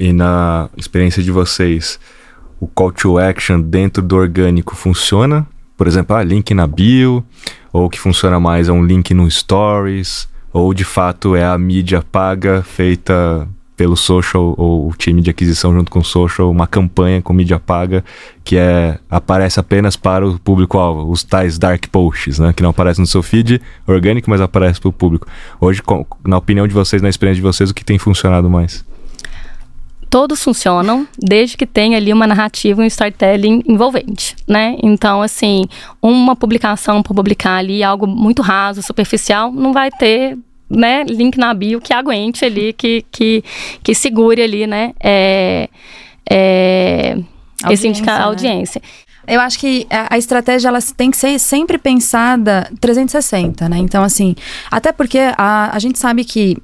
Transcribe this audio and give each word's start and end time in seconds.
E 0.00 0.14
na 0.14 0.70
experiência 0.78 1.22
de 1.22 1.30
vocês, 1.30 2.00
o 2.58 2.66
call 2.66 2.90
to 2.90 3.18
action 3.18 3.60
dentro 3.60 4.02
do 4.02 4.16
orgânico 4.16 4.74
funciona? 4.74 5.46
Por 5.76 5.86
exemplo, 5.86 6.16
ah, 6.16 6.22
link 6.22 6.54
na 6.54 6.66
bio, 6.66 7.22
ou 7.70 7.84
o 7.84 7.90
que 7.90 8.00
funciona 8.00 8.40
mais 8.40 8.70
é 8.70 8.72
um 8.72 8.82
link 8.82 9.12
no 9.12 9.30
Stories, 9.30 10.26
ou 10.54 10.72
de 10.72 10.84
fato 10.84 11.36
é 11.36 11.44
a 11.44 11.58
mídia 11.58 12.02
paga 12.10 12.62
feita 12.62 13.46
pelo 13.76 13.94
social 13.94 14.54
ou 14.56 14.88
o 14.88 14.92
time 14.94 15.20
de 15.20 15.28
aquisição 15.28 15.74
junto 15.74 15.90
com 15.90 15.98
o 15.98 16.04
social, 16.04 16.50
uma 16.50 16.66
campanha 16.66 17.20
com 17.20 17.34
mídia 17.34 17.58
paga 17.58 18.02
que 18.42 18.56
é 18.56 18.98
aparece 19.10 19.60
apenas 19.60 19.96
para 19.96 20.26
o 20.26 20.38
público-alvo, 20.38 21.10
os 21.10 21.22
tais 21.22 21.58
dark 21.58 21.86
posts, 21.88 22.38
né, 22.38 22.54
que 22.54 22.62
não 22.62 22.70
aparecem 22.70 23.02
no 23.02 23.06
seu 23.06 23.22
feed 23.22 23.60
orgânico, 23.86 24.30
mas 24.30 24.40
aparece 24.40 24.80
para 24.80 24.88
o 24.88 24.92
público. 24.92 25.26
Hoje, 25.60 25.82
na 26.26 26.38
opinião 26.38 26.66
de 26.66 26.72
vocês, 26.72 27.02
na 27.02 27.08
experiência 27.10 27.42
de 27.42 27.46
vocês, 27.46 27.70
o 27.70 27.74
que 27.74 27.84
tem 27.84 27.98
funcionado 27.98 28.48
mais? 28.48 28.82
Todos 30.10 30.42
funcionam 30.42 31.06
desde 31.16 31.56
que 31.56 31.64
tenha 31.64 31.96
ali 31.96 32.12
uma 32.12 32.26
narrativa, 32.26 32.82
um 32.82 32.84
storytelling 32.84 33.62
envolvente, 33.64 34.34
né? 34.46 34.76
Então, 34.82 35.22
assim, 35.22 35.66
uma 36.02 36.34
publicação 36.34 37.00
para 37.00 37.14
publicar 37.14 37.56
ali 37.56 37.84
algo 37.84 38.08
muito 38.08 38.42
raso, 38.42 38.82
superficial, 38.82 39.52
não 39.52 39.72
vai 39.72 39.88
ter 39.90 40.36
né, 40.68 41.04
link 41.04 41.38
na 41.38 41.54
bio 41.54 41.80
que 41.80 41.92
aguente 41.92 42.44
ali, 42.44 42.72
que, 42.72 43.04
que, 43.10 43.44
que 43.82 43.94
segure 43.94 44.42
ali, 44.42 44.66
né, 44.66 44.92
é, 45.00 45.68
é, 46.28 47.12
audiência, 47.62 47.72
esse 47.72 47.88
indicar 47.88 48.18
né? 48.18 48.24
audiência. 48.24 48.82
Eu 49.26 49.40
acho 49.40 49.58
que 49.60 49.86
a, 49.90 50.18
estratégia 50.18 50.68
ela 50.68 50.80
tem 50.96 51.10
que 51.10 51.16
ser 51.16 51.38
sempre 51.38 51.78
pensada 51.78 52.68
360, 52.80 53.68
né? 53.68 53.78
Então, 53.78 54.02
assim, 54.02 54.34
até 54.70 54.90
porque 54.90 55.18
a, 55.36 55.70
a 55.72 55.78
gente 55.78 56.00
sabe 56.00 56.24
que 56.24 56.56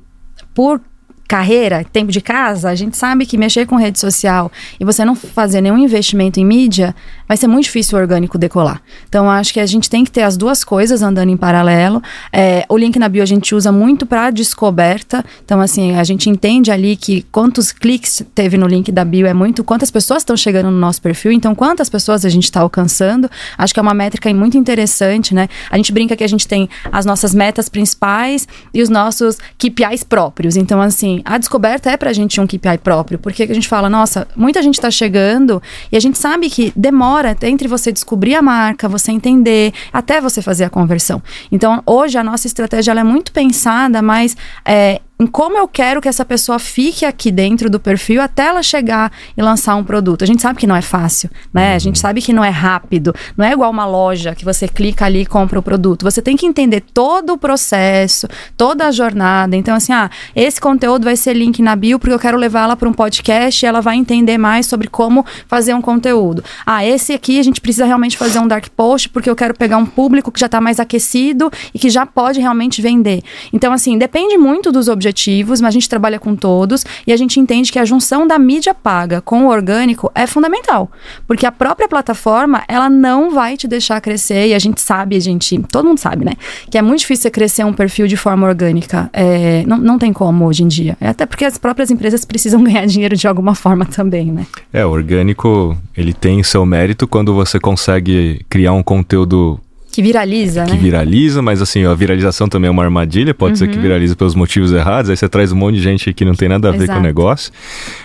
por 0.53 0.81
carreira, 1.27 1.85
tempo 1.85 2.13
de 2.13 2.21
casa, 2.21 2.71
a 2.71 2.75
gente 2.75 2.97
sabe 2.97 3.27
que 3.27 3.37
mexer 3.37 3.67
com 3.67 3.77
rede 3.77 3.99
social 3.99 4.51
e 4.79 4.85
você 4.85 5.05
não 5.05 5.15
fazer 5.15 5.61
nenhum 5.61 5.79
investimento 5.79 6.39
em 6.41 6.45
mídia, 6.45 6.95
vai 7.29 7.37
ser 7.37 7.47
muito 7.47 7.65
difícil 7.65 7.99
o 7.99 8.01
orgânico 8.01 8.39
decolar. 8.39 8.81
Então, 9.09 9.31
acho 9.31 9.53
que 9.53 9.61
a 9.61 9.67
gente 9.67 9.91
tem 9.91 10.05
que 10.05 10.11
ter 10.11 10.23
as 10.23 10.37
duas 10.37 10.63
coisas 10.63 11.03
andando 11.03 11.31
em 11.31 11.37
paralelo. 11.37 12.03
É, 12.33 12.65
o 12.69 12.77
link 12.77 12.99
na 12.99 13.09
bio 13.09 13.23
a 13.23 13.27
gente 13.27 13.55
usa 13.55 13.73
muito 13.73 14.07
para 14.07 14.31
descoberta. 14.31 15.25
Então, 15.45 15.61
assim, 15.61 15.97
a 15.97 16.05
gente 16.05 16.31
entende 16.31 16.71
ali 16.71 16.97
que 16.97 17.23
quantos 17.33 17.73
cliques 17.73 18.23
teve 18.35 18.57
no 18.57 18.67
link 18.67 18.93
da 18.93 19.05
bio 19.05 19.27
é 19.27 19.35
muito, 19.35 19.65
quantas 19.65 19.91
pessoas 19.91 20.23
estão 20.23 20.37
chegando 20.37 20.71
no 20.71 20.79
nosso 20.79 21.03
perfil, 21.03 21.33
então 21.33 21.55
quantas 21.55 21.89
pessoas 21.89 22.25
a 22.25 22.29
gente 22.29 22.45
está 22.45 22.61
alcançando. 22.61 23.31
Acho 23.59 23.75
que 23.75 23.81
é 23.81 23.83
uma 23.83 23.95
métrica 23.95 24.33
muito 24.33 24.57
interessante, 24.57 25.35
né? 25.35 25.49
A 25.71 25.77
gente 25.77 25.93
brinca 25.93 26.17
que 26.17 26.25
a 26.25 26.29
gente 26.29 26.47
tem 26.47 26.69
as 26.93 27.05
nossas 27.05 27.35
metas 27.35 27.69
principais 27.69 28.47
e 28.73 28.83
os 28.83 28.89
nossos 28.89 29.39
KPIs 29.59 30.05
próprios. 30.05 30.57
Então, 30.57 30.81
assim, 30.81 31.16
a 31.25 31.39
descoberta 31.39 31.91
é 31.91 31.97
para 31.97 32.11
a 32.11 32.13
gente 32.13 32.41
um 32.41 32.47
KPI 32.47 32.79
próprio, 32.83 33.19
porque 33.19 33.43
a 33.43 33.55
gente 33.55 33.69
fala, 33.69 33.89
nossa, 33.89 34.27
muita 34.37 34.63
gente 34.63 34.75
está 34.75 34.91
chegando 34.91 35.63
e 35.91 35.97
a 35.97 36.01
gente 36.01 36.19
sabe 36.19 36.49
que 36.51 36.73
demora 36.75 37.37
entre 37.43 37.69
você 37.69 37.93
descobrir 37.93 38.35
a 38.35 38.43
marca, 38.43 38.89
você 38.89 39.13
entender, 39.13 39.73
até 39.93 40.21
você 40.21 40.43
fazer 40.43 40.65
a 40.65 40.71
conversão. 40.71 41.23
Então, 41.51 41.83
hoje 41.87 42.19
a 42.19 42.25
nossa 42.25 42.47
estratégia 42.47 42.93
é 42.93 43.05
muito 43.05 43.33
pensada, 43.33 44.01
mas 44.03 44.37
é, 44.65 45.01
em 45.19 45.27
como 45.27 45.57
eu 45.57 45.67
quero 45.67 46.01
que 46.01 46.09
essa 46.09 46.25
pessoa 46.25 46.59
fique 46.59 47.05
aqui 47.05 47.31
dentro 47.31 47.71
do 47.71 47.81
perfil 47.81 48.21
até 48.21 48.47
ela 48.47 48.63
chegar 48.63 49.11
e 49.35 49.41
lançar 49.41 49.75
um 49.75 49.83
produto. 49.83 50.23
A 50.23 50.27
gente 50.27 50.43
sabe 50.43 50.59
que 50.59 50.67
não 50.67 50.77
é 50.77 50.83
fácil, 50.83 51.31
né? 51.53 51.75
A 51.75 51.79
gente 51.79 51.97
uhum. 51.97 52.03
sabe 52.03 52.21
que 52.21 52.35
não 52.35 52.45
é 52.45 52.51
rápido, 52.51 53.15
não 53.37 53.45
é 53.45 53.53
igual 53.53 53.71
uma 53.71 53.87
loja 53.87 54.35
que 54.35 54.45
você 54.45 54.69
clica 54.69 55.07
ali 55.07 55.23
e 55.23 55.27
compra 55.27 55.59
o 55.59 55.63
produto. 55.63 56.03
Você 56.03 56.21
tem 56.21 56.37
que 56.37 56.45
entender 56.45 56.83
todo 56.93 57.33
o 57.33 57.39
processo, 57.39 58.29
toda 58.57 58.87
a 58.87 58.91
jornada. 58.91 59.57
Então, 59.57 59.75
assim, 59.75 59.93
ah, 59.93 60.11
esse 60.35 60.61
conteúdo 60.61 61.05
vai 61.05 61.17
ser 61.17 61.33
link 61.33 61.63
na 61.63 61.75
bio 61.75 61.99
porque 61.99 62.13
eu 62.13 62.19
quero 62.19 62.37
levá-la 62.37 62.77
para 62.77 62.89
um 62.89 62.93
podcast 62.93 63.65
e 63.65 63.67
ela 63.67 63.81
vai 63.81 63.97
entender 63.97 64.37
mais 64.37 64.67
sobre 64.67 64.87
como 64.87 65.25
fazer 65.49 65.73
um 65.73 65.81
conteúdo. 65.81 66.45
Ah, 66.67 66.85
esse 66.85 67.15
aqui 67.15 67.41
a 67.41 67.43
gente 67.43 67.61
precisa 67.61 67.87
realmente 67.87 68.19
fazer 68.19 68.39
um 68.39 68.47
dark 68.47 68.67
post 68.77 69.09
porque 69.09 69.31
eu 69.31 69.37
quero 69.37 69.55
pegar 69.55 69.79
um 69.79 69.87
público 69.87 70.31
que 70.31 70.41
já 70.41 70.47
está 70.47 70.61
mais 70.61 70.79
aquecido 70.79 71.51
e 71.73 71.79
que 71.79 71.89
já 71.89 72.05
pode 72.05 72.39
realmente 72.39 72.83
vender. 72.83 73.23
Então, 73.51 73.73
assim, 73.73 73.97
depende 73.97 74.37
muito 74.37 74.71
dos 74.71 74.89
objetivos 74.89 75.06
objetivos, 75.07 75.61
mas 75.61 75.69
a 75.69 75.73
gente 75.73 75.89
trabalha 75.89 76.19
com 76.19 76.35
todos 76.35 76.85
e 77.07 77.13
a 77.13 77.17
gente 77.17 77.39
entende 77.39 77.71
que 77.71 77.79
a 77.79 77.85
junção 77.85 78.27
da 78.27 78.39
mídia 78.39 78.75
paga 78.75 79.21
com 79.21 79.47
o 79.47 79.49
orgânico 79.49 80.11
é 80.15 80.27
fundamental, 80.27 80.91
porque 81.27 81.47
a 81.47 81.53
própria 81.53 81.89
plataforma 81.89 82.63
ela 82.69 82.91
não 82.91 83.31
vai 83.31 83.57
te 83.57 83.69
deixar 83.69 84.01
crescer 84.01 84.49
e 84.49 84.55
a 84.55 84.59
gente 84.59 84.81
sabe, 84.81 85.17
a 85.17 85.21
gente, 85.21 85.59
todo 85.71 85.87
mundo 85.87 85.99
sabe, 85.99 86.25
né, 86.25 86.33
que 86.71 86.77
é 86.77 86.83
muito 86.83 87.01
difícil 87.01 87.23
você 87.23 87.31
crescer 87.31 87.65
um 87.65 87.73
perfil 87.73 88.07
de 88.07 88.17
forma 88.17 88.47
orgânica, 88.47 89.09
é, 89.13 89.65
não, 89.67 89.79
não 89.79 89.99
tem 89.99 90.13
como 90.13 90.47
hoje 90.47 90.63
em 90.63 90.69
dia, 90.69 90.97
é 91.01 91.09
até 91.09 91.25
porque 91.25 91.45
as 91.45 91.57
próprias 91.59 91.91
empresas 91.91 92.25
precisam 92.25 92.63
ganhar 92.65 92.87
dinheiro 92.87 93.17
de 93.17 93.27
alguma 93.27 93.55
forma 93.55 93.85
também, 93.87 94.31
né? 94.31 94.47
É, 94.73 94.85
o 94.85 94.91
orgânico 94.91 95.77
ele 95.97 96.13
tem 96.13 96.43
seu 96.43 96.67
mérito 96.67 97.07
quando 97.07 97.35
você 97.35 97.59
consegue 97.59 98.45
criar 98.49 98.73
um 98.73 98.83
conteúdo 98.83 99.61
que 99.97 100.03
viraliza, 100.03 100.67
que 100.67 100.73
né? 100.73 100.77
Que 100.77 100.83
viraliza, 100.83 101.41
mas 101.41 101.63
assim, 101.63 101.87
a 101.87 101.95
viralização 101.95 102.47
também 102.51 102.69
é 102.69 102.71
uma 102.71 102.85
armadilha, 102.85 103.33
pode 103.33 103.53
uhum. 103.53 103.57
ser 103.57 103.69
que 103.69 103.77
uhum. 103.77 103.83
viralize 103.83 104.15
pelos 104.15 104.35
motivos 104.35 104.71
errados, 104.71 105.09
aí 105.09 105.17
você 105.17 105.27
traz 105.27 105.53
um 105.53 105.57
monte 105.57 105.77
de 105.77 105.81
gente 105.81 106.13
que 106.13 106.23
não 106.23 106.35
tem 106.35 106.51
nada 106.51 106.69
a 106.69 106.71
ver 106.71 106.83
Exato. 106.83 106.93
com 106.93 106.99
o 106.99 107.03
negócio. 107.03 107.51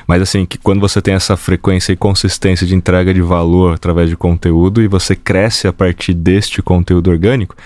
Mas 0.08 0.22
assim, 0.22 0.46
que 0.46 0.58
quando 0.58 0.80
você 0.80 1.02
tem 1.02 1.16
essa 1.16 1.36
frequência 1.36 1.92
e 1.92 1.98
consistência 1.98 2.66
de 2.66 2.74
entrega 2.74 3.14
de 3.14 3.22
valor 3.22 3.74
através 3.74 4.10
de 4.10 4.16
conteúdo 4.16 4.82
e 4.82 4.88
você 4.88 5.18
cresce 5.18 5.68
a 5.68 5.74
partir 5.74 6.14
deste 6.14 6.62
conteúdo 6.62 7.12
orgânico, 7.12 7.58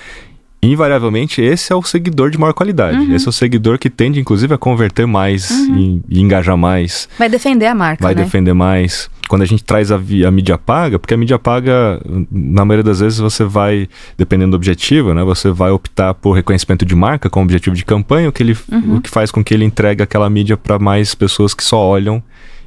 invariavelmente 0.71 1.41
esse 1.41 1.71
é 1.71 1.75
o 1.75 1.83
seguidor 1.83 2.29
de 2.29 2.37
maior 2.37 2.53
qualidade. 2.53 2.97
Uhum. 2.97 3.15
Esse 3.15 3.27
é 3.27 3.29
o 3.29 3.33
seguidor 3.33 3.77
que 3.77 3.89
tende, 3.89 4.19
inclusive, 4.19 4.53
a 4.53 4.57
converter 4.57 5.05
mais 5.05 5.49
uhum. 5.49 6.01
e, 6.09 6.17
e, 6.17 6.21
engajar 6.21 6.57
mais. 6.57 7.09
Vai 7.17 7.29
defender 7.29 7.67
a 7.67 7.75
marca. 7.75 8.03
Vai 8.03 8.15
né? 8.15 8.23
defender 8.23 8.53
mais. 8.53 9.09
Quando 9.27 9.41
a 9.41 9.45
gente 9.45 9.63
traz 9.63 9.91
a, 9.91 9.95
a, 9.95 10.31
mídia 10.31 10.57
paga, 10.57 10.99
porque 10.99 11.13
a 11.13 11.17
mídia 11.17 11.39
paga, 11.39 11.99
na 12.31 12.63
maioria 12.63 12.83
das 12.83 12.99
vezes, 12.99 13.17
você 13.17 13.43
vai, 13.43 13.89
dependendo 14.17 14.51
do 14.51 14.55
objetivo, 14.55 15.13
né? 15.13 15.23
Você 15.23 15.49
vai 15.49 15.71
optar 15.71 16.13
por 16.13 16.33
reconhecimento 16.33 16.85
de 16.85 16.95
marca 16.95 17.29
como 17.29 17.43
objetivo 17.43 17.75
de 17.75 17.83
campanha, 17.83 18.29
o 18.29 18.31
que, 18.31 18.43
ele, 18.43 18.57
uhum. 18.71 18.97
o 18.97 19.01
que 19.01 19.09
faz 19.09 19.31
com 19.31 19.43
que 19.43 19.53
ele 19.53 19.65
entregue 19.65 20.03
aquela 20.03 20.29
mídia 20.29 20.55
para 20.55 20.77
mais 20.77 21.15
pessoas 21.15 21.53
que 21.53 21.63
só 21.63 21.79
olham 21.79 22.21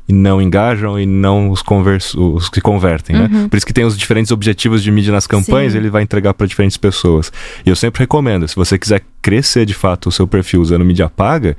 e 0.08 0.12
não 0.12 0.41
engajam 0.41 0.98
e 0.98 1.04
não 1.04 1.50
os, 1.50 1.60
converso, 1.60 2.34
os 2.34 2.48
que 2.48 2.60
convertem, 2.60 3.14
né? 3.14 3.28
uhum. 3.30 3.42
né? 3.42 3.48
Por 3.48 3.56
isso 3.56 3.66
que 3.66 3.74
tem 3.74 3.84
os 3.84 3.96
diferentes 3.96 4.32
objetivos 4.32 4.82
de 4.82 4.91
mídia 4.91 5.12
nas 5.12 5.26
campanhas, 5.26 5.72
Sim. 5.72 5.78
ele 5.78 5.91
vai 5.91 6.02
entregar 6.02 6.32
para 6.32 6.46
diferentes 6.46 6.78
pessoas. 6.78 7.30
E 7.64 7.69
eu 7.69 7.76
sempre 7.76 8.00
recomendo, 8.00 8.48
se 8.48 8.56
você 8.56 8.78
quiser 8.78 9.02
crescer 9.20 9.66
de 9.66 9.74
fato 9.74 10.08
o 10.08 10.12
seu 10.12 10.26
perfil 10.26 10.62
usando 10.62 10.84
mídia 10.84 11.10
paga, 11.10 11.56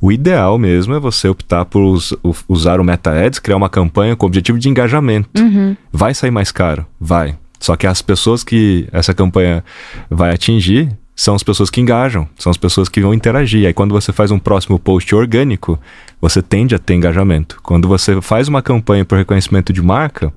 o 0.00 0.10
ideal 0.10 0.58
mesmo 0.58 0.94
é 0.94 1.00
você 1.00 1.28
optar 1.28 1.64
por 1.66 1.82
us, 1.82 2.14
usar 2.48 2.80
o 2.80 2.84
Meta 2.84 3.10
Ads, 3.10 3.38
criar 3.38 3.56
uma 3.56 3.68
campanha 3.68 4.16
com 4.16 4.26
objetivo 4.26 4.58
de 4.58 4.68
engajamento. 4.68 5.28
Uhum. 5.38 5.76
Vai 5.92 6.14
sair 6.14 6.30
mais 6.30 6.50
caro? 6.50 6.86
Vai. 6.98 7.36
Só 7.60 7.76
que 7.76 7.86
as 7.86 8.00
pessoas 8.02 8.44
que 8.44 8.86
essa 8.92 9.12
campanha 9.12 9.64
vai 10.10 10.32
atingir 10.32 10.90
são 11.16 11.34
as 11.34 11.42
pessoas 11.42 11.70
que 11.70 11.80
engajam, 11.80 12.28
são 12.38 12.50
as 12.50 12.58
pessoas 12.58 12.90
que 12.90 13.00
vão 13.00 13.14
interagir. 13.14 13.66
Aí 13.66 13.72
quando 13.72 13.92
você 13.92 14.12
faz 14.12 14.30
um 14.30 14.38
próximo 14.38 14.78
post 14.78 15.14
orgânico, 15.14 15.80
você 16.20 16.42
tende 16.42 16.74
a 16.74 16.78
ter 16.78 16.94
engajamento. 16.94 17.58
Quando 17.62 17.88
você 17.88 18.20
faz 18.20 18.46
uma 18.48 18.60
campanha 18.60 19.04
por 19.04 19.16
reconhecimento 19.16 19.72
de 19.72 19.80
marca 19.80 20.30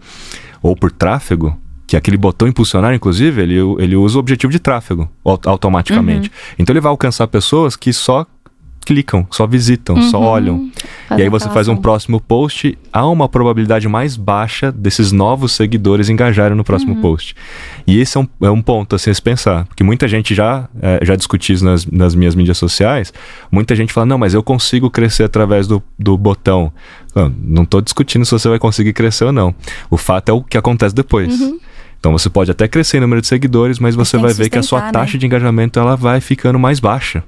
ou 0.64 0.78
por 0.78 0.90
tráfego, 0.90 1.56
que 1.86 1.98
aquele 1.98 2.18
botão 2.18 2.48
impulsionar, 2.48 2.94
inclusive, 2.94 3.42
ele, 3.42 3.56
ele 3.80 3.96
usa 3.96 4.18
o 4.18 4.20
objetivo 4.20 4.54
de 4.54 4.60
tráfego 4.60 5.10
automaticamente. 5.24 6.30
Uhum. 6.30 6.56
Então 6.60 6.74
ele 6.74 6.80
vai 6.80 6.92
alcançar 6.92 7.28
pessoas 7.28 7.76
que 7.76 7.92
só 7.92 8.26
clicam, 8.86 9.28
só 9.30 9.46
visitam, 9.46 9.96
uhum. 9.96 10.10
só 10.10 10.20
olham. 10.20 10.72
Faz 11.08 11.20
e 11.20 11.24
aí 11.24 11.30
você 11.30 11.50
faz 11.50 11.68
um 11.68 11.76
próximo 11.76 12.20
post, 12.20 12.78
há 12.92 13.08
uma 13.08 13.30
probabilidade 13.30 13.88
mais 13.88 14.16
baixa 14.16 14.72
desses 14.72 15.12
novos 15.12 15.52
seguidores 15.52 16.10
engajarem 16.10 16.56
no 16.56 16.64
próximo 16.64 16.96
uhum. 16.96 17.02
post. 17.02 17.36
E 17.86 18.00
esse 18.00 18.18
é 18.18 18.22
um, 18.22 18.28
é 18.42 18.50
um 18.50 18.62
ponto 18.62 18.96
a 18.96 19.00
se 19.00 19.10
pensar, 19.22 19.66
porque 19.66 19.84
muita 19.84 20.08
gente 20.08 20.34
já, 20.34 20.68
é, 20.82 21.00
já 21.04 21.16
discutiu 21.16 21.56
isso 21.56 21.66
nas, 21.66 21.86
nas 21.86 22.16
minhas 22.16 22.36
mídias 22.36 22.58
sociais, 22.58 23.14
muita 23.52 23.76
gente 23.76 23.94
fala, 23.94 24.06
não, 24.06 24.18
mas 24.18 24.34
eu 24.34 24.42
consigo 24.42 24.90
crescer 24.90 25.24
através 25.24 25.68
do, 25.68 25.82
do 25.98 26.18
botão. 26.18 26.72
Não 27.42 27.64
estou 27.64 27.82
discutindo 27.82 28.24
se 28.24 28.32
você 28.32 28.48
vai 28.48 28.60
conseguir 28.60 28.94
crescer 28.94 29.26
ou 29.26 29.32
não. 29.32 29.54
O 29.90 29.98
fato 29.98 30.30
é 30.30 30.32
o 30.32 30.42
que 30.44 30.58
acontece 30.58 30.94
depois. 30.96 31.40
Uhum. 31.42 31.60
Então 32.00 32.14
você 32.14 32.30
pode 32.30 32.50
até 32.50 32.68
crescer 32.68 32.98
em 32.98 33.02
número 33.02 33.22
de 33.22 33.28
seguidores, 33.28 33.78
mas 33.78 33.94
você 33.94 34.18
vai 34.18 34.34
ver 34.34 34.50
que 34.50 34.58
a 34.58 34.64
sua 34.64 34.92
taxa 34.92 35.14
né? 35.14 35.20
de 35.20 35.26
engajamento 35.26 35.80
ela 35.80 35.98
vai 35.98 36.22
ficando 36.22 36.58
mais 36.58 36.80
baixa. 36.80 37.24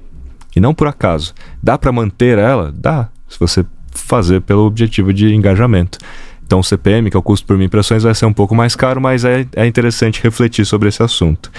E 0.54 0.60
não 0.60 0.74
por 0.74 0.86
acaso. 0.86 1.34
Dá 1.62 1.78
para 1.78 1.92
manter 1.92 2.38
ela? 2.38 2.72
Dá, 2.74 3.08
se 3.28 3.38
você 3.38 3.64
fazer 3.90 4.40
pelo 4.40 4.62
objetivo 4.62 5.12
de 5.12 5.34
engajamento. 5.34 5.98
Então 6.44 6.60
o 6.60 6.64
CPM, 6.64 7.10
que 7.10 7.16
é 7.16 7.20
o 7.20 7.22
custo 7.22 7.46
por 7.46 7.56
mil 7.56 7.66
impressões, 7.66 8.02
vai 8.02 8.14
ser 8.14 8.26
um 8.26 8.32
pouco 8.32 8.54
mais 8.54 8.74
caro, 8.74 9.00
mas 9.00 9.24
é, 9.24 9.46
é 9.54 9.66
interessante 9.66 10.22
refletir 10.22 10.66
sobre 10.66 10.88
esse 10.88 11.02
assunto. 11.02 11.50